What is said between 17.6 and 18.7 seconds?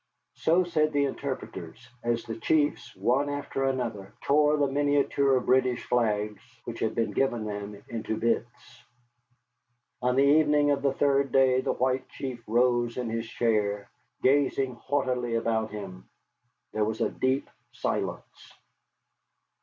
silence.